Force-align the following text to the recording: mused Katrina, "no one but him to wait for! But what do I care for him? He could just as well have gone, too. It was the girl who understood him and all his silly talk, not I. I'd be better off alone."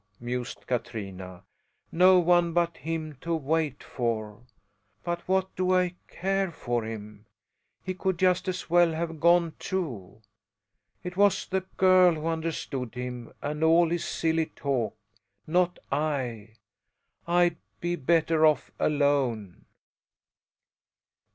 mused 0.19 0.65
Katrina, 0.65 1.43
"no 1.91 2.17
one 2.17 2.53
but 2.53 2.77
him 2.77 3.15
to 3.21 3.35
wait 3.35 3.83
for! 3.83 4.41
But 5.03 5.19
what 5.27 5.55
do 5.55 5.75
I 5.75 5.93
care 6.07 6.49
for 6.51 6.83
him? 6.83 7.27
He 7.83 7.93
could 7.93 8.17
just 8.17 8.47
as 8.47 8.67
well 8.67 8.93
have 8.93 9.19
gone, 9.19 9.53
too. 9.59 10.23
It 11.03 11.17
was 11.17 11.45
the 11.45 11.65
girl 11.77 12.15
who 12.15 12.25
understood 12.25 12.95
him 12.95 13.31
and 13.43 13.63
all 13.63 13.89
his 13.91 14.03
silly 14.03 14.47
talk, 14.47 14.95
not 15.45 15.77
I. 15.91 16.55
I'd 17.27 17.57
be 17.79 17.95
better 17.95 18.43
off 18.43 18.71
alone." 18.79 19.65